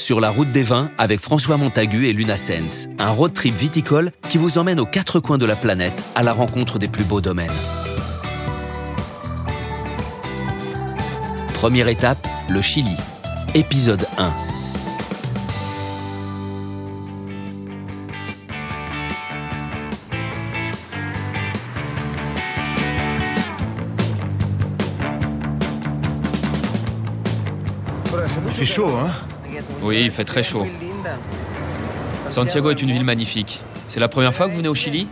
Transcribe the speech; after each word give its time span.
sur 0.00 0.20
la 0.20 0.30
route 0.30 0.50
des 0.50 0.62
vins 0.62 0.90
avec 0.98 1.20
François 1.20 1.56
Montagu 1.56 2.08
et 2.08 2.12
Luna 2.12 2.36
Sens, 2.36 2.88
un 2.98 3.10
road 3.10 3.32
trip 3.32 3.54
viticole 3.54 4.12
qui 4.28 4.38
vous 4.38 4.58
emmène 4.58 4.80
aux 4.80 4.86
quatre 4.86 5.20
coins 5.20 5.38
de 5.38 5.46
la 5.46 5.56
planète 5.56 6.02
à 6.14 6.22
la 6.22 6.32
rencontre 6.32 6.78
des 6.78 6.88
plus 6.88 7.04
beaux 7.04 7.20
domaines. 7.20 7.50
Première 11.54 11.88
étape, 11.88 12.26
le 12.48 12.62
Chili. 12.62 12.96
Épisode 13.54 14.06
1. 14.18 14.30
Il 28.46 28.52
fait 28.52 28.64
chaud, 28.64 28.88
hein? 28.88 29.29
Oui, 29.82 30.02
il 30.04 30.10
fait 30.10 30.24
très 30.24 30.42
chaud. 30.42 30.66
Santiago 32.28 32.70
est 32.70 32.82
une 32.82 32.90
ville 32.90 33.04
magnifique. 33.04 33.62
C'est 33.88 34.00
la 34.00 34.08
première 34.08 34.34
fois 34.34 34.46
que 34.46 34.52
vous 34.52 34.58
venez 34.58 34.68
au 34.68 34.74
Chili? 34.74 35.08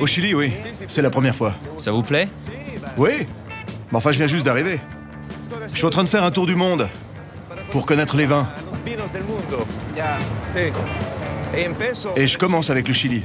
Au 0.00 0.06
Chili, 0.06 0.34
oui. 0.34 0.52
C'est 0.88 1.02
la 1.02 1.10
première 1.10 1.34
fois. 1.34 1.54
Ça 1.78 1.92
vous 1.92 2.02
plaît? 2.02 2.28
Oui 2.96 3.26
Mais 3.92 3.98
enfin, 3.98 4.10
je 4.10 4.18
viens 4.18 4.26
juste 4.26 4.44
d'arriver. 4.44 4.80
Je 5.62 5.76
suis 5.76 5.86
en 5.86 5.90
train 5.90 6.04
de 6.04 6.08
faire 6.08 6.24
un 6.24 6.30
tour 6.30 6.46
du 6.46 6.56
monde 6.56 6.88
pour 7.70 7.86
connaître 7.86 8.16
les 8.16 8.26
vins. 8.26 8.48
Et 12.16 12.26
je 12.26 12.38
commence 12.38 12.70
avec 12.70 12.88
le 12.88 12.94
Chili. 12.94 13.22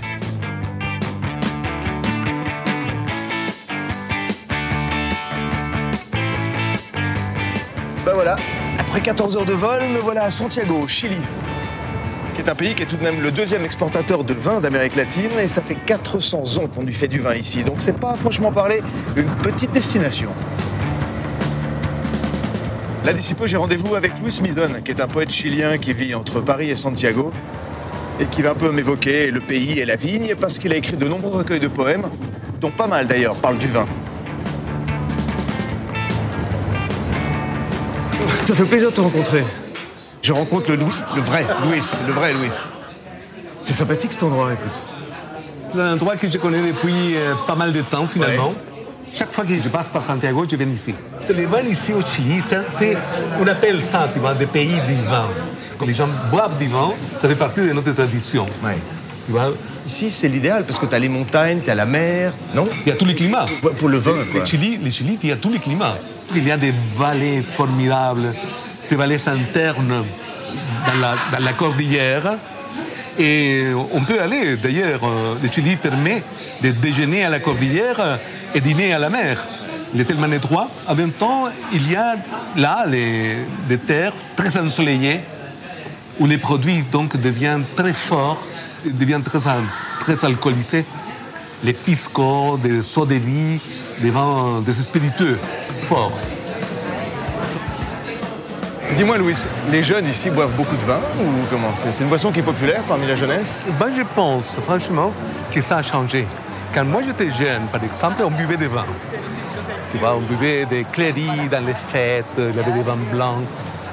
Ben 8.06 8.14
voilà, 8.14 8.36
après 8.96 9.08
14 9.08 9.36
heures 9.36 9.46
de 9.46 9.52
vol, 9.52 9.90
me 9.90 10.00
voilà 10.00 10.24
à 10.24 10.32
Santiago, 10.32 10.76
au 10.82 10.88
Chili, 10.88 11.18
qui 12.34 12.40
est 12.40 12.50
un 12.50 12.56
pays 12.56 12.74
qui 12.76 12.84
est 12.84 12.86
tout 12.86 12.96
de 12.96 13.04
même 13.04 13.20
le 13.20 13.30
deuxième 13.30 13.66
exportateur 13.66 14.24
de 14.24 14.34
vin 14.34 14.62
d'Amérique 14.62 14.96
latine, 14.96 15.32
et 15.38 15.48
ça 15.48 15.62
fait 15.62 15.76
400 15.76 16.44
ans 16.60 16.68
qu'on 16.74 16.84
lui 16.84 16.94
fait 16.94 17.10
du 17.10 17.20
vin 17.20 17.36
ici, 17.36 17.66
donc 17.66 17.76
c'est 17.80 18.00
pas, 18.00 18.16
franchement 18.16 18.54
parler, 18.54 18.82
une 19.18 19.28
petite 19.44 19.74
destination. 19.74 20.30
Là, 23.04 23.12
d'ici 23.12 23.34
peu, 23.34 23.48
j'ai 23.48 23.58
rendez-vous 23.58 23.96
avec 23.96 24.14
Luis 24.24 24.40
Mizon, 24.42 24.70
qui 24.86 24.92
est 24.92 25.02
un 25.02 25.08
poète 25.08 25.30
chilien 25.30 25.78
qui 25.78 25.94
vit 25.94 26.16
entre 26.16 26.40
Paris 26.40 26.70
et 26.70 26.78
Santiago, 26.78 27.34
et 28.22 28.28
qui 28.28 28.44
va 28.44 28.52
un 28.52 28.56
peu 28.56 28.72
m'évoquer 28.72 29.30
le 29.30 29.42
pays 29.42 29.78
et 29.78 29.86
la 29.86 29.98
vigne, 29.98 30.36
parce 30.40 30.58
qu'il 30.58 30.72
a 30.72 30.78
écrit 30.78 30.96
de 30.96 31.06
nombreux 31.06 31.40
recueils 31.40 31.60
de 31.60 31.68
poèmes, 31.68 32.06
dont 32.62 32.72
pas 32.72 32.88
mal 32.88 33.08
d'ailleurs 33.08 33.36
parlent 33.36 33.58
du 33.58 33.68
vin. 33.68 33.88
Ça 38.46 38.54
fait 38.54 38.66
plaisir 38.66 38.90
de 38.92 38.96
te 38.96 39.02
rencontrer. 39.02 39.44
Je 40.22 40.32
rencontre 40.32 40.70
le 40.72 40.78
Louis, 40.78 40.94
le 41.16 41.22
vrai 41.22 41.46
Louis, 41.66 41.82
le 42.08 42.14
vrai 42.14 42.34
Louis. 42.34 42.50
C'est 43.62 43.74
sympathique 43.74 44.12
cet 44.14 44.24
endroit, 44.24 44.54
écoute. 44.54 44.84
C'est 45.70 45.80
un 45.82 45.94
endroit 45.94 46.16
que 46.16 46.30
je 46.30 46.38
connais 46.38 46.62
depuis 46.62 47.16
euh, 47.16 47.34
pas 47.48 47.56
mal 47.56 47.74
de 47.74 47.82
temps 47.82 48.08
finalement. 48.08 48.54
Chaque 49.14 49.32
fois 49.32 49.46
que 49.46 49.54
je 49.54 49.70
passe 49.70 49.90
par 49.90 50.04
Santiago, 50.04 50.46
je 50.50 50.56
viens 50.56 50.68
ici. 50.68 50.94
Les 51.30 51.46
vins 51.46 51.62
ici 51.62 51.94
au 51.94 52.02
Chili, 52.02 52.42
c'est- 52.42 52.98
on 53.42 53.48
appelle 53.48 53.84
ça, 53.84 54.10
tu 54.14 54.20
vois, 54.20 54.34
des 54.34 54.46
pays 54.46 54.76
du 54.88 54.96
vin. 55.10 55.28
Quand 55.80 55.86
les 55.86 55.94
gens 55.94 56.08
boivent 56.32 56.58
du 56.58 56.68
vin, 56.68 56.92
ça 57.20 57.28
fait 57.28 57.36
partie 57.36 57.62
de 57.62 57.74
notre 57.74 57.92
tradition. 57.94 58.46
Ouais. 58.64 58.78
Tu 59.26 59.32
vois, 59.32 59.52
Ici, 59.88 60.10
c'est 60.10 60.28
l'idéal 60.28 60.66
parce 60.66 60.80
que 60.80 60.88
t'as 60.88 60.98
les 60.98 61.10
montagnes, 61.10 61.60
t'as 61.64 61.76
la 61.76 61.86
mer, 61.86 62.34
non? 62.56 62.64
Il 62.86 62.90
y 62.90 62.92
a 62.92 62.96
tous 62.96 63.06
les 63.06 63.14
climats. 63.14 63.46
Pour 63.78 63.88
le 63.88 64.00
vin, 64.00 64.14
quoi. 64.32 64.42
Le 64.42 64.46
Chili, 64.48 64.78
le 64.84 64.90
Chili, 64.90 65.20
il 65.22 65.30
y 65.30 65.32
a 65.32 65.36
tous 65.36 65.50
les 65.52 65.60
climats. 65.60 65.96
Il 66.34 66.48
y 66.48 66.52
a 66.52 66.58
des 66.58 66.74
vallées 66.96 67.42
formidables, 67.44 68.34
ces 68.84 68.96
vallées 68.96 69.28
internes 69.28 70.04
dans 70.88 71.40
la, 71.40 71.54
cordillère. 71.54 72.38
Et 73.18 73.66
on 73.94 74.02
peut 74.02 74.22
aller, 74.22 74.58
d'ailleurs, 74.58 75.02
euh, 75.04 75.36
le 75.42 75.50
Chili 75.50 75.76
permet 75.78 76.22
de 76.62 76.72
déjeuner 76.72 77.24
à 77.24 77.30
la 77.30 77.40
cordillère 77.40 78.20
et 78.54 78.60
dîner 78.60 78.94
à 78.94 79.00
la 79.00 79.10
mer. 79.10 79.48
Il 79.94 80.02
est 80.02 80.06
tellement 80.06 80.32
étroit. 80.32 80.70
En 80.88 80.96
même 80.96 81.12
temps, 81.12 81.46
il 81.72 81.90
y 81.90 81.96
a 81.96 82.16
là 82.58 82.86
les, 82.88 83.38
des 83.70 83.78
terres 83.78 84.14
très 84.36 84.58
ensoleillées 84.58 85.22
où 86.20 86.28
les 86.28 86.38
produits 86.38 86.84
donc 86.92 87.18
deviennent 87.18 87.66
très 87.76 87.94
forts, 87.94 88.42
deviennent 88.86 89.24
très, 89.24 89.40
très 90.00 90.26
alcoolisés. 90.26 90.86
Les 91.64 91.74
pisco, 91.74 92.60
des 92.62 92.82
soda 92.82 93.16
de 93.16 93.20
vie, 93.20 93.60
des 94.02 94.10
vins, 94.10 94.62
des 94.66 94.74
spiritueux 94.74 95.40
Dis-moi, 98.98 99.18
Louis, 99.20 99.38
les 99.72 99.84
jeunes 99.84 100.08
ici 100.08 100.32
boivent 100.32 100.54
beaucoup 100.54 100.76
de 100.76 100.82
vin 100.82 101.00
ou 101.20 101.26
comment 101.52 101.74
C'est? 101.76 101.92
C'est 101.92 102.04
une 102.04 102.10
boisson 102.10 102.32
qui 102.32 102.40
est 102.40 102.44
populaire 102.44 102.82
parmi 102.88 103.06
la 103.06 103.16
jeunesse? 103.16 103.62
Ben, 103.80 103.90
je 103.96 104.02
pense 104.16 104.58
franchement 104.64 105.12
que 105.52 105.62
ça 105.62 105.78
a 105.78 105.82
changé. 105.84 106.26
Quand 106.74 106.86
moi 106.86 107.02
j'étais 107.06 107.30
jeune, 107.30 107.68
par 107.72 107.84
exemple, 107.84 108.24
on 108.24 108.32
buvait 108.32 108.58
des 108.58 108.68
vins. 108.68 108.86
Tu 109.92 110.00
vois, 110.00 110.16
on 110.16 110.22
buvait 110.22 110.66
des 110.66 110.86
clairies 110.92 111.50
dans 111.52 111.64
les 111.64 111.74
fêtes, 111.74 112.26
il 112.38 112.56
y 112.56 112.60
avait 112.60 112.72
des 112.72 112.84
vins 112.84 112.98
blancs 113.12 113.44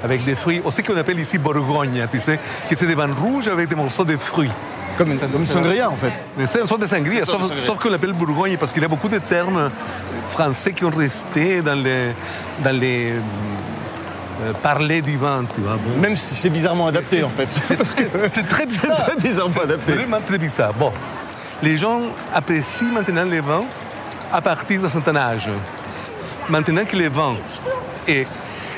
avec 0.03 0.25
des 0.25 0.35
fruits, 0.35 0.63
aussi 0.65 0.83
qu'on 0.83 0.97
appelle 0.97 1.21
ici 1.21 1.39
Bourgogne, 1.39 2.07
tu 2.11 2.21
sais, 2.21 2.39
que 2.69 2.75
c'est 2.75 2.87
des 2.87 2.95
vins 2.95 3.13
rouges 3.13 3.49
avec 3.49 3.69
des 3.69 3.77
morceaux 3.77 4.05
de 4.05 4.17
fruits. 4.17 4.51
Comme 4.99 5.13
une, 5.13 5.19
comme 5.19 5.45
sangria, 5.45 5.91
en 5.91 5.97
fait. 5.97 6.13
Mais 6.37 6.47
c'est 6.47 6.61
une 6.61 6.67
sorte 6.67 6.83
de 6.83 6.87
sangria, 6.87 7.25
sauf, 7.25 7.43
de 7.43 7.47
sangria. 7.49 7.63
sauf 7.63 7.79
qu'on 7.79 7.91
l'appelle 7.91 8.13
Bourgogne 8.13 8.57
parce 8.57 8.73
qu'il 8.73 8.83
y 8.83 8.85
a 8.85 8.89
beaucoup 8.89 9.09
de 9.09 9.19
termes 9.19 9.71
français 10.31 10.73
qui 10.73 10.85
ont 10.85 10.91
resté 10.91 11.63
dans 11.63 11.75
les, 11.75 12.13
dans 12.63 12.79
les 12.79 13.13
euh, 14.43 14.53
parler 14.63 15.03
du 15.03 15.17
vin, 15.17 15.45
tu 15.55 15.61
vois. 15.61 15.77
Bon. 15.77 16.01
Même 16.01 16.17
si 16.17 16.35
c'est 16.35 16.51
bizarrement 16.51 16.89
adapté, 16.89 17.23
en 17.23 17.29
fait. 17.29 17.77
Parce 17.77 17.95
que 17.95 18.05
C'est 18.29 18.49
très 18.49 18.67
bizarre. 18.67 18.97
C'est 18.97 19.05
très 19.05 19.17
bizarrement 19.17 19.63
adapté. 19.63 19.85
C'est 19.93 19.99
vraiment 19.99 20.21
très 20.27 20.39
bizarre. 20.39 20.73
Bon, 20.75 20.93
les 21.63 21.77
gens 21.77 22.01
apprécient 22.35 22.89
maintenant 22.89 23.25
les 23.25 23.41
vins 23.41 23.65
à 24.33 24.41
partir 24.41 24.81
d'un 24.81 24.89
certain 24.89 25.17
âge. 25.17 25.49
Maintenant 26.49 26.85
que 26.85 26.97
le 26.97 27.09
vin 27.09 27.35
est 28.09 28.27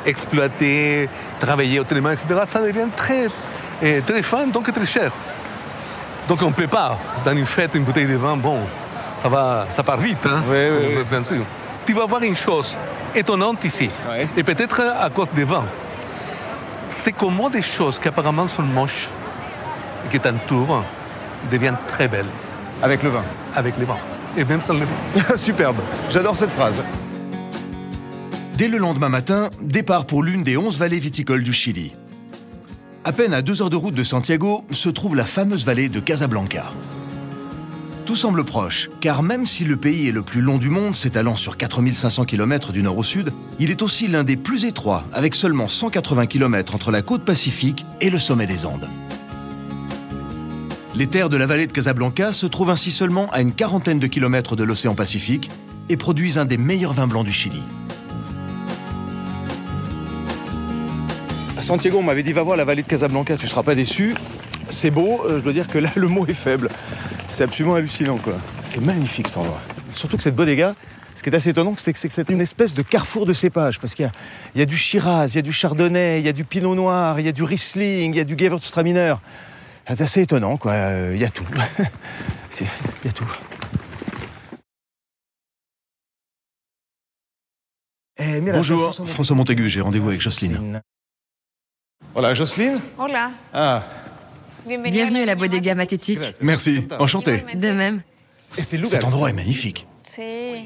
exploité, 0.04 1.08
travaillé 1.40 1.80
autrement, 1.80 2.10
etc., 2.10 2.26
ça 2.44 2.60
devient 2.60 2.88
très, 2.94 3.28
eh, 3.82 4.00
très 4.00 4.22
fin, 4.22 4.46
donc 4.46 4.70
très 4.72 4.86
cher. 4.86 5.12
Donc 6.28 6.40
on 6.42 6.48
ne 6.48 6.52
peut 6.54 6.66
pas, 6.66 6.98
dans 7.24 7.32
une 7.32 7.46
fête, 7.46 7.74
une 7.74 7.84
bouteille 7.84 8.06
de 8.06 8.16
vin, 8.16 8.36
bon, 8.36 8.58
ça, 9.16 9.28
va, 9.28 9.66
ça 9.70 9.82
part 9.82 9.98
vite, 9.98 10.24
hein 10.26 10.42
Oui, 10.48 10.56
oui, 10.56 10.94
oui, 10.98 11.02
bien 11.08 11.22
sûr. 11.22 11.42
Tu 11.86 11.92
vas 11.92 12.06
voir 12.06 12.22
une 12.22 12.36
chose 12.36 12.78
étonnante 13.14 13.64
ici, 13.64 13.90
et 14.36 14.42
peut-être 14.42 14.80
à 14.80 15.10
cause 15.10 15.28
des 15.34 15.44
vins. 15.44 15.64
C'est 16.86 17.12
comment 17.12 17.50
des 17.50 17.62
choses 17.62 17.98
qui 17.98 18.08
apparemment 18.08 18.48
sont 18.48 18.62
moches, 18.62 19.08
et 20.06 20.08
qui 20.10 20.18
t'entourent, 20.18 20.82
deviennent 21.50 21.76
très 21.88 22.08
belles 22.08 22.26
Avec 22.82 23.02
le 23.02 23.10
vin. 23.10 23.22
avec 23.54 23.76
les 23.78 23.84
vins. 23.84 23.98
Et 24.36 24.44
même 24.44 24.62
sans 24.62 24.72
les 24.74 24.80
vins. 24.80 25.36
Superbe. 25.36 25.76
J'adore 26.10 26.36
cette 26.36 26.50
phrase. 26.50 26.82
Dès 28.54 28.68
le 28.68 28.78
lendemain 28.78 29.08
matin, 29.08 29.50
départ 29.60 30.06
pour 30.06 30.22
l'une 30.22 30.42
des 30.42 30.56
11 30.56 30.78
vallées 30.78 30.98
viticoles 30.98 31.42
du 31.42 31.52
Chili. 31.52 31.92
À 33.06 33.12
peine 33.12 33.34
à 33.34 33.42
deux 33.42 33.60
heures 33.60 33.68
de 33.68 33.76
route 33.76 33.94
de 33.94 34.02
Santiago 34.02 34.64
se 34.70 34.88
trouve 34.88 35.14
la 35.14 35.26
fameuse 35.26 35.66
vallée 35.66 35.90
de 35.90 36.00
Casablanca. 36.00 36.72
Tout 38.06 38.16
semble 38.16 38.44
proche, 38.44 38.88
car 39.02 39.22
même 39.22 39.44
si 39.44 39.64
le 39.64 39.76
pays 39.76 40.08
est 40.08 40.12
le 40.12 40.22
plus 40.22 40.40
long 40.40 40.56
du 40.56 40.70
monde, 40.70 40.94
s'étalant 40.94 41.36
sur 41.36 41.58
4500 41.58 42.24
km 42.24 42.72
du 42.72 42.82
nord 42.82 42.96
au 42.96 43.02
sud, 43.02 43.30
il 43.58 43.70
est 43.70 43.82
aussi 43.82 44.08
l'un 44.08 44.24
des 44.24 44.36
plus 44.36 44.64
étroits, 44.64 45.04
avec 45.12 45.34
seulement 45.34 45.68
180 45.68 46.24
km 46.24 46.74
entre 46.74 46.90
la 46.90 47.02
côte 47.02 47.26
pacifique 47.26 47.84
et 48.00 48.08
le 48.08 48.18
sommet 48.18 48.46
des 48.46 48.64
Andes. 48.64 48.88
Les 50.94 51.06
terres 51.06 51.28
de 51.28 51.36
la 51.36 51.44
vallée 51.44 51.66
de 51.66 51.72
Casablanca 51.72 52.32
se 52.32 52.46
trouvent 52.46 52.70
ainsi 52.70 52.90
seulement 52.90 53.28
à 53.32 53.42
une 53.42 53.52
quarantaine 53.52 53.98
de 53.98 54.06
kilomètres 54.06 54.56
de 54.56 54.64
l'océan 54.64 54.94
Pacifique 54.94 55.50
et 55.90 55.98
produisent 55.98 56.38
un 56.38 56.46
des 56.46 56.56
meilleurs 56.56 56.94
vins 56.94 57.06
blancs 57.06 57.26
du 57.26 57.32
Chili. 57.32 57.60
À 61.56 61.62
Santiago, 61.62 61.98
on 61.98 62.02
m'avait 62.02 62.22
dit 62.22 62.32
va 62.32 62.42
voir 62.42 62.56
la 62.56 62.64
vallée 62.64 62.82
de 62.82 62.88
Casablanca, 62.88 63.36
tu 63.36 63.46
seras 63.48 63.62
pas 63.62 63.74
déçu. 63.74 64.14
C'est 64.70 64.90
beau, 64.90 65.22
euh, 65.24 65.38
je 65.38 65.44
dois 65.44 65.52
dire 65.52 65.68
que 65.68 65.78
là 65.78 65.90
le 65.94 66.08
mot 66.08 66.26
est 66.26 66.34
faible. 66.34 66.68
C'est 67.30 67.44
absolument 67.44 67.76
hallucinant 67.76 68.18
quoi. 68.18 68.34
C'est 68.66 68.80
magnifique 68.80 69.28
cet 69.28 69.38
endroit. 69.38 69.60
Surtout 69.92 70.16
que 70.16 70.22
cette 70.22 70.34
bodega, 70.34 70.74
ce 71.14 71.22
qui 71.22 71.30
est 71.30 71.34
assez 71.34 71.50
étonnant, 71.50 71.74
c'est 71.76 71.92
que 71.92 71.98
c'est 71.98 72.28
une 72.30 72.40
espèce 72.40 72.74
de 72.74 72.82
carrefour 72.82 73.24
de 73.24 73.32
cépages. 73.32 73.78
Parce 73.78 73.94
qu'il 73.94 74.04
y 74.04 74.08
a, 74.08 74.12
il 74.54 74.58
y 74.58 74.62
a 74.62 74.66
du 74.66 74.76
Shiraz, 74.76 75.28
il 75.28 75.36
y 75.36 75.38
a 75.38 75.42
du 75.42 75.52
Chardonnay, 75.52 76.20
il 76.20 76.26
y 76.26 76.28
a 76.28 76.32
du 76.32 76.44
Pinot 76.44 76.74
Noir, 76.74 77.20
il 77.20 77.26
y 77.26 77.28
a 77.28 77.32
du 77.32 77.44
Riesling, 77.44 78.12
il 78.12 78.16
y 78.16 78.20
a 78.20 78.24
du 78.24 78.36
Gewürztraminer. 78.36 79.14
C'est 79.86 80.00
assez 80.00 80.22
étonnant 80.22 80.56
quoi, 80.56 80.72
Euh, 80.72 81.12
il 81.14 81.20
y 81.20 81.24
a 81.24 81.28
tout. 81.30 81.44
Il 82.60 82.66
y 83.06 83.08
a 83.08 83.12
tout. 83.12 83.26
Eh, 88.16 88.40
Bonjour, 88.40 88.94
François 88.94 89.06
François 89.06 89.34
Montaigu, 89.36 89.68
j'ai 89.68 89.80
rendez-vous 89.80 90.08
avec 90.10 90.20
Jocelyne. 90.20 90.80
Voilà, 92.14 92.32
Jocelyne 92.32 92.80
Hola, 92.96 93.32
Ah, 93.52 93.82
bienvenue 94.64 95.22
à 95.22 95.26
la 95.26 95.34
bodega 95.34 95.74
Matétique. 95.74 96.20
Merci, 96.40 96.86
enchanté. 97.00 97.42
De 97.56 97.72
même. 97.72 98.02
cet 98.52 99.04
endroit 99.04 99.30
est 99.30 99.32
magnifique. 99.32 99.84
C'est 100.04 100.62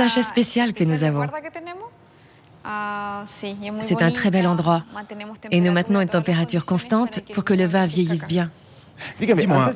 un 0.00 0.06
chef 0.06 0.28
spécial 0.28 0.72
que 0.72 0.84
nous 0.84 1.02
avons. 1.02 1.26
C'est 3.80 4.02
un 4.02 4.12
très 4.12 4.30
bel 4.30 4.46
endroit. 4.46 4.84
Et 5.50 5.60
nous 5.60 5.72
maintenons 5.72 6.00
une 6.00 6.08
température 6.08 6.64
constante 6.64 7.18
pour 7.34 7.42
que 7.42 7.52
le 7.52 7.64
vin 7.64 7.84
vieillisse 7.84 8.24
bien. 8.28 8.52
Dis-moi, 9.18 9.68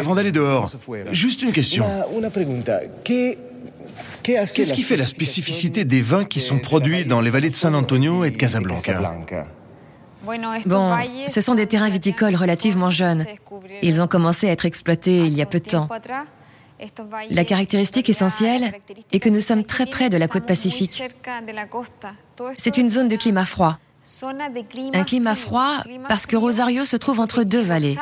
avant 0.00 0.16
d'aller 0.16 0.32
dehors, 0.32 0.68
juste 1.12 1.42
une 1.42 1.52
question. 1.52 1.84
Qu'est-ce 4.28 4.72
qui 4.72 4.82
fait 4.82 4.96
la 4.96 5.06
spécificité 5.06 5.84
des 5.84 6.02
vins 6.02 6.24
qui 6.24 6.40
sont 6.40 6.58
produits 6.58 7.04
dans 7.04 7.20
les 7.20 7.30
vallées 7.30 7.50
de 7.50 7.56
San 7.56 7.74
Antonio 7.74 8.24
et 8.24 8.30
de 8.30 8.36
Casablanca 8.36 9.46
Bon, 10.66 10.96
ce 11.26 11.40
sont 11.40 11.54
des 11.54 11.66
terrains 11.66 11.88
viticoles 11.88 12.34
relativement 12.34 12.90
jeunes. 12.90 13.24
Ils 13.82 14.02
ont 14.02 14.06
commencé 14.08 14.48
à 14.48 14.52
être 14.52 14.66
exploités 14.66 15.18
il 15.18 15.32
y 15.32 15.40
a 15.40 15.46
peu 15.46 15.60
de 15.60 15.68
temps. 15.68 15.88
La 17.30 17.44
caractéristique 17.44 18.10
essentielle 18.10 18.72
est 19.12 19.20
que 19.20 19.28
nous 19.28 19.40
sommes 19.40 19.64
très 19.64 19.86
près 19.86 20.10
de 20.10 20.16
la 20.16 20.28
côte 20.28 20.46
pacifique. 20.46 21.02
C'est 22.58 22.76
une 22.76 22.90
zone 22.90 23.08
de 23.08 23.16
climat 23.16 23.46
froid. 23.46 23.78
Un 24.94 25.04
climat 25.04 25.34
froid 25.34 25.82
parce 26.08 26.26
que 26.26 26.36
Rosario 26.36 26.84
se 26.84 26.96
trouve 26.96 27.20
entre 27.20 27.42
deux 27.42 27.60
vallées, 27.60 27.96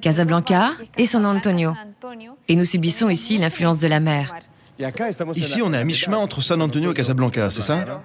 Casablanca 0.00 0.72
et 0.96 1.06
San 1.06 1.24
Antonio. 1.24 1.74
Et 2.48 2.56
nous 2.56 2.64
subissons 2.64 3.08
ici 3.08 3.38
l'influence 3.38 3.78
de 3.78 3.88
la 3.88 4.00
mer. 4.00 4.34
Ici, 5.34 5.62
on 5.62 5.72
est 5.72 5.78
à 5.78 5.84
mi-chemin 5.84 6.18
entre 6.18 6.42
San 6.42 6.60
Antonio 6.60 6.92
et 6.92 6.94
Casablanca, 6.94 7.50
c'est 7.50 7.62
ça 7.62 8.02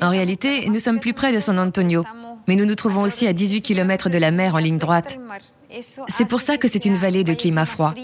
En 0.00 0.10
réalité, 0.10 0.68
nous 0.68 0.80
sommes 0.80 1.00
plus 1.00 1.12
près 1.12 1.32
de 1.32 1.38
San 1.38 1.58
Antonio, 1.58 2.04
mais 2.48 2.56
nous 2.56 2.64
nous 2.64 2.74
trouvons 2.74 3.02
aussi 3.02 3.26
à 3.26 3.32
18 3.32 3.62
km 3.62 4.08
de 4.08 4.18
la 4.18 4.30
mer 4.30 4.54
en 4.54 4.58
ligne 4.58 4.78
droite. 4.78 5.18
C'est 6.08 6.26
pour 6.26 6.40
ça 6.40 6.56
que 6.56 6.68
c'est 6.68 6.84
une 6.84 6.96
vallée 6.96 7.24
de 7.24 7.34
climat 7.34 7.66
froid. 7.66 7.94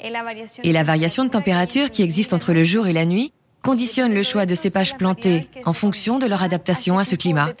Et 0.00 0.72
la 0.72 0.84
variation 0.84 1.24
de 1.24 1.30
température 1.30 1.90
qui 1.90 2.02
existe 2.02 2.32
entre 2.32 2.52
le 2.52 2.62
jour 2.62 2.86
et 2.86 2.92
la 2.92 3.04
nuit 3.04 3.32
conditionne 3.62 4.14
le 4.14 4.22
choix 4.22 4.46
de 4.46 4.54
cépages 4.54 4.96
plantés 4.96 5.48
en 5.64 5.72
fonction 5.72 6.18
de 6.18 6.26
leur 6.26 6.42
adaptation 6.42 6.98
à 6.98 7.04
ce 7.04 7.16
climat. 7.16 7.52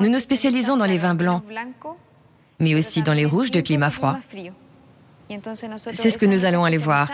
Nous 0.00 0.08
nous 0.08 0.18
spécialisons 0.18 0.76
dans 0.76 0.84
les 0.84 0.98
vins 0.98 1.14
blancs, 1.14 1.42
mais 2.60 2.74
aussi 2.74 3.02
dans 3.02 3.14
les 3.14 3.24
rouges 3.24 3.50
de 3.50 3.60
climat 3.60 3.90
froid. 3.90 4.18
C'est 5.92 6.10
ce 6.10 6.18
que 6.18 6.26
nous 6.26 6.44
allons 6.44 6.64
aller 6.64 6.78
voir. 6.78 7.10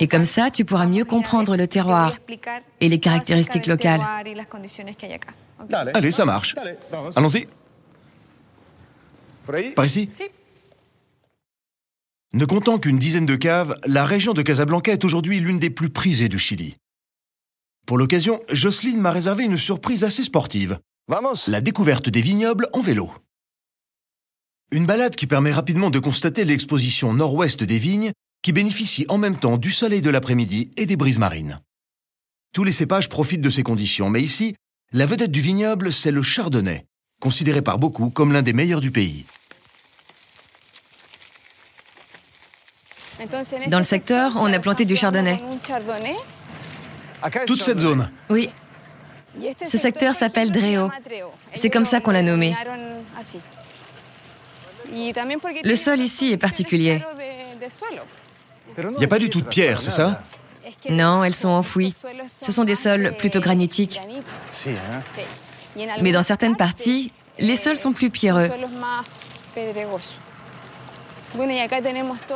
Et 0.00 0.08
comme 0.08 0.24
ça, 0.24 0.50
tu 0.50 0.64
pourras 0.64 0.86
mieux 0.86 1.04
comprendre 1.04 1.56
le 1.56 1.66
terroir 1.66 2.14
et 2.80 2.88
les 2.88 2.98
caractéristiques 2.98 3.66
locales. 3.66 4.00
Allez, 5.94 6.10
ça 6.10 6.24
marche. 6.24 6.54
Allons-y. 7.16 7.46
Par 9.74 9.86
ici 9.86 10.10
Ne 12.32 12.44
comptant 12.44 12.78
qu'une 12.78 12.98
dizaine 12.98 13.26
de 13.26 13.36
caves, 13.36 13.78
la 13.86 14.04
région 14.04 14.34
de 14.34 14.42
Casablanca 14.42 14.92
est 14.92 15.04
aujourd'hui 15.04 15.40
l'une 15.40 15.58
des 15.58 15.70
plus 15.70 15.88
prisées 15.88 16.28
du 16.28 16.38
Chili. 16.38 16.76
Pour 17.86 17.96
l'occasion, 17.96 18.38
Jocelyne 18.50 19.00
m'a 19.00 19.10
réservé 19.10 19.44
une 19.44 19.56
surprise 19.56 20.04
assez 20.04 20.22
sportive. 20.22 20.78
La 21.46 21.62
découverte 21.62 22.10
des 22.10 22.20
vignobles 22.20 22.68
en 22.74 22.82
vélo. 22.82 23.10
Une 24.70 24.84
balade 24.84 25.16
qui 25.16 25.26
permet 25.26 25.50
rapidement 25.52 25.88
de 25.88 25.98
constater 25.98 26.44
l'exposition 26.44 27.14
nord-ouest 27.14 27.64
des 27.64 27.78
vignes 27.78 28.12
qui 28.42 28.52
bénéficient 28.52 29.06
en 29.08 29.16
même 29.16 29.38
temps 29.38 29.56
du 29.56 29.70
soleil 29.70 30.02
de 30.02 30.10
l'après-midi 30.10 30.70
et 30.76 30.84
des 30.84 30.96
brises 30.96 31.18
marines. 31.18 31.60
Tous 32.52 32.64
les 32.64 32.72
cépages 32.72 33.08
profitent 33.08 33.40
de 33.40 33.48
ces 33.48 33.62
conditions, 33.62 34.10
mais 34.10 34.20
ici, 34.20 34.54
la 34.92 35.06
vedette 35.06 35.30
du 35.30 35.40
vignoble, 35.40 35.90
c'est 35.90 36.10
le 36.10 36.20
chardonnay, 36.20 36.84
considéré 37.18 37.62
par 37.62 37.78
beaucoup 37.78 38.10
comme 38.10 38.32
l'un 38.32 38.42
des 38.42 38.52
meilleurs 38.52 38.80
du 38.80 38.90
pays. 38.90 39.24
Dans 43.68 43.78
le 43.78 43.84
secteur, 43.84 44.32
on 44.36 44.52
a 44.52 44.58
planté 44.58 44.84
du 44.84 44.96
chardonnay. 44.96 45.42
Toute 47.46 47.62
cette 47.62 47.78
zone 47.78 48.10
Oui. 48.28 48.50
Ce 49.64 49.78
secteur 49.78 50.14
s'appelle 50.14 50.50
Dreo. 50.50 50.90
C'est 51.54 51.70
comme 51.70 51.86
ça 51.86 52.00
qu'on 52.00 52.10
l'a 52.10 52.22
nommé. 52.22 52.54
Le 54.90 55.74
sol 55.74 56.00
ici 56.00 56.32
est 56.32 56.36
particulier. 56.36 57.02
Il 58.78 58.98
n'y 58.98 59.04
a 59.04 59.08
pas 59.08 59.18
du 59.18 59.30
tout 59.30 59.40
de 59.40 59.46
pierre, 59.46 59.80
c'est 59.80 59.90
ça? 59.90 60.22
Non, 60.88 61.24
elles 61.24 61.34
sont 61.34 61.48
enfouies. 61.48 61.94
Ce 62.40 62.52
sont 62.52 62.64
des 62.64 62.74
sols 62.74 63.14
plutôt 63.18 63.40
granitiques. 63.40 64.00
Mais 66.00 66.12
dans 66.12 66.22
certaines 66.22 66.56
parties, 66.56 67.12
les 67.38 67.56
sols 67.56 67.76
sont 67.76 67.92
plus 67.92 68.10
pierreux. 68.10 68.50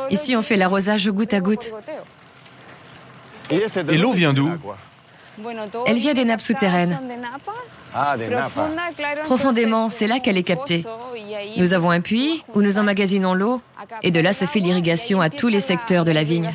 Ici, 0.09 0.35
on 0.35 0.41
fait 0.41 0.55
l'arrosage 0.55 1.09
goutte 1.09 1.33
à 1.33 1.39
goutte. 1.39 1.71
Et 3.49 3.97
l'eau 3.97 4.13
vient 4.13 4.33
d'où? 4.33 4.51
Elle 5.85 5.97
vient 5.97 6.13
des 6.13 6.25
nappes 6.25 6.41
souterraines. 6.41 6.99
Profondément, 9.25 9.89
c'est 9.89 10.07
là 10.07 10.19
qu'elle 10.19 10.37
est 10.37 10.43
captée. 10.43 10.83
Nous 11.57 11.73
avons 11.73 11.91
un 11.91 12.01
puits 12.01 12.43
où 12.53 12.61
nous 12.61 12.79
emmagasinons 12.79 13.33
l'eau 13.33 13.61
et 14.01 14.11
de 14.11 14.19
là 14.19 14.33
se 14.33 14.45
fait 14.45 14.59
l'irrigation 14.59 15.21
à 15.21 15.29
tous 15.29 15.47
les 15.47 15.59
secteurs 15.59 16.05
de 16.05 16.11
la 16.11 16.23
vigne. 16.23 16.49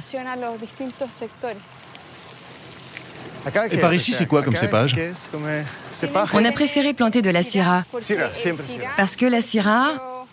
Et 3.71 3.79
par 3.79 3.95
ici, 3.95 4.13
c'est 4.13 4.27
quoi 4.27 4.43
comme 4.43 4.57
cépage? 4.57 4.97
On 6.35 6.45
a 6.45 6.53
préféré 6.53 6.93
planter 6.93 7.23
de 7.23 7.31
la 7.31 7.43
syrah. 7.43 7.85
parce 8.97 9.17
que 9.17 9.27
la 9.27 9.41
syrah, 9.41 10.25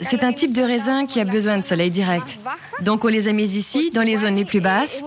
c'est 0.00 0.24
un 0.24 0.32
type 0.32 0.52
de 0.52 0.62
raisin 0.62 1.06
qui 1.06 1.20
a 1.20 1.24
besoin 1.24 1.58
de 1.58 1.62
soleil 1.62 1.90
direct. 1.90 2.38
Donc 2.80 3.04
on 3.04 3.08
les 3.08 3.28
a 3.28 3.32
mis 3.32 3.56
ici, 3.56 3.90
dans 3.90 4.02
les 4.02 4.16
zones 4.16 4.36
les 4.36 4.44
plus 4.44 4.60
basses, 4.60 5.04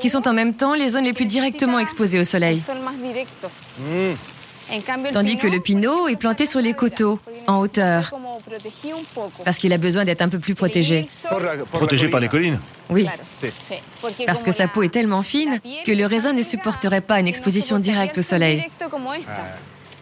qui 0.00 0.10
sont 0.10 0.28
en 0.28 0.34
même 0.34 0.54
temps 0.54 0.74
les 0.74 0.90
zones 0.90 1.04
les 1.04 1.14
plus 1.14 1.26
directement 1.26 1.78
exposées 1.78 2.20
au 2.20 2.24
soleil. 2.24 2.62
Tandis 5.12 5.36
que 5.36 5.46
le 5.46 5.60
pinot 5.60 6.08
est 6.08 6.16
planté 6.16 6.46
sur 6.46 6.60
les 6.60 6.74
coteaux, 6.74 7.20
en 7.46 7.58
hauteur, 7.58 8.12
parce 9.44 9.58
qu'il 9.58 9.72
a 9.72 9.78
besoin 9.78 10.04
d'être 10.04 10.22
un 10.22 10.28
peu 10.28 10.38
plus 10.38 10.54
protégé. 10.54 11.06
Protégé 11.72 12.08
par 12.08 12.20
les 12.20 12.28
collines. 12.28 12.60
Oui, 12.90 13.08
parce 14.26 14.42
que 14.42 14.52
sa 14.52 14.68
peau 14.68 14.82
est 14.82 14.92
tellement 14.92 15.22
fine 15.22 15.60
que 15.84 15.92
le 15.92 16.06
raisin 16.06 16.32
ne 16.32 16.42
supporterait 16.42 17.00
pas 17.00 17.20
une 17.20 17.28
exposition 17.28 17.78
directe 17.78 18.18
au 18.18 18.22
soleil. 18.22 18.64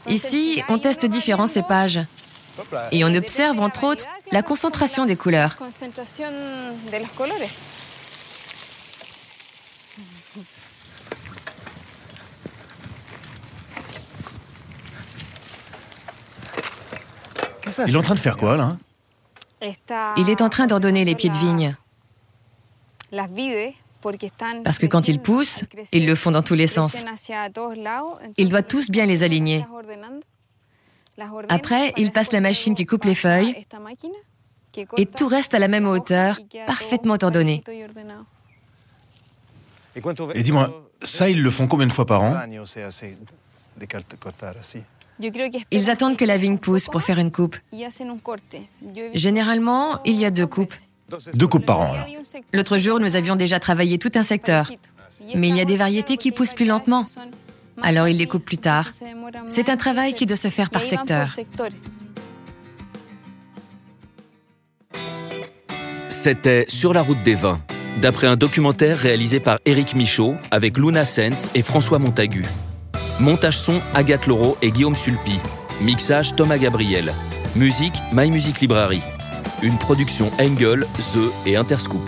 Ici, 0.07 0.63
on 0.69 0.79
teste 0.79 1.07
différents 1.07 1.47
cépages. 1.47 2.01
Et 2.93 3.05
on 3.05 3.15
observe, 3.15 3.59
entre 3.61 3.85
autres, 3.85 4.05
la 4.31 4.43
concentration 4.43 5.07
des 5.07 5.17
couleurs. 5.17 5.57
Il 17.87 17.95
est 17.95 17.97
en 17.97 18.03
train 18.03 18.15
de 18.15 18.21
faire 18.21 18.37
quoi, 18.37 18.57
là 18.57 18.77
Il 20.17 20.31
est 20.31 20.43
en 20.43 20.49
train 20.49 20.67
d'ordonner 20.67 21.05
les 21.05 21.15
pieds 21.15 21.31
de 21.31 21.37
vigne. 21.37 21.77
Parce 24.65 24.79
que 24.79 24.87
quand 24.87 25.09
ils 25.09 25.21
poussent, 25.21 25.65
ils 25.93 26.07
le 26.07 26.15
font 26.15 26.31
dans 26.31 26.43
tous 26.43 26.55
les 26.55 26.67
sens. 26.67 27.05
Il 28.37 28.49
doit 28.49 28.63
tous 28.63 28.91
bien 28.91 29.07
les 29.07 29.23
aligner. 29.23 29.65
Après, 31.49 31.93
il 31.97 32.13
passe 32.13 32.33
la 32.33 32.41
machine 32.41 32.75
qui 32.75 32.87
coupe 32.87 33.05
les 33.05 33.15
feuilles 33.15 33.67
et 34.97 35.07
tout 35.07 35.29
reste 35.29 35.55
à 35.55 35.59
la 35.59 35.69
même 35.69 35.87
hauteur, 35.87 36.39
parfaitement 36.67 37.17
ordonné. 37.23 37.63
Et 40.35 40.43
dis-moi, 40.43 40.71
ça, 41.03 41.31
ils 41.31 41.43
le 41.43 41.51
font 41.51 41.69
combien 41.69 41.87
de 41.87 41.93
fois 41.93 42.07
par 42.07 42.23
an 42.23 42.37
Ils 45.71 45.91
attendent 45.91 46.17
que 46.17 46.25
la 46.25 46.37
vigne 46.37 46.59
pousse 46.59 46.87
pour 46.87 47.03
faire 47.03 47.19
une 47.19 47.31
coupe. 47.31 47.57
Généralement, 49.15 50.01
il 50.05 50.15
y 50.15 50.25
a 50.25 50.31
deux 50.31 50.47
coupes. 50.47 50.75
Deux 51.35 51.47
coupes 51.47 51.67
par 51.67 51.81
an. 51.81 51.95
L'autre 52.53 52.79
jour, 52.79 52.99
nous 52.99 53.17
avions 53.17 53.37
déjà 53.37 53.61
travaillé 53.61 53.99
tout 53.99 54.13
un 54.15 54.23
secteur. 54.23 54.71
Mais 55.35 55.49
il 55.49 55.57
y 55.57 55.61
a 55.61 55.65
des 55.65 55.77
variétés 55.77 56.17
qui 56.17 56.33
poussent 56.33 56.55
plus 56.55 56.67
lentement. 56.67 57.05
Alors 57.83 58.09
ils 58.09 58.17
les 58.17 58.27
coupent 58.27 58.45
plus 58.45 58.59
tard. 58.59 58.91
C'est 59.49 59.69
un 59.69 59.77
travail 59.77 60.15
qui 60.15 60.27
doit 60.27 60.37
se 60.37 60.49
faire 60.49 60.71
par 60.71 60.83
secteur. 60.83 61.29
C'était 66.09 66.65
Sur 66.69 66.95
la 66.95 67.03
route 67.03 67.23
des 67.23 67.35
vins, 67.35 67.61
d'après 68.01 68.27
un 68.27 68.37
documentaire 68.37 68.97
réalisé 68.97 69.41
par 69.41 69.59
Éric 69.67 69.95
Michaud 69.95 70.37
avec 70.51 70.79
Luna 70.79 71.05
Sens 71.05 71.51
et 71.55 71.63
François 71.63 71.99
Montagu. 71.99 72.47
Montage 73.21 73.59
son 73.59 73.81
Agathe 73.95 74.27
Laureau 74.27 74.57
et 74.61 74.71
Guillaume 74.71 74.97
Sulpi. 74.97 75.39
Mixage 75.81 76.35
Thomas 76.35 76.59
Gabriel. 76.59 77.13
Musique 77.55 77.95
My 78.13 78.31
Music 78.31 78.61
Library. 78.61 79.03
Une 79.63 79.79
production 79.79 80.31
Engel, 80.41 80.85
The 80.97 81.47
et 81.47 81.57
Interscoop. 81.57 82.03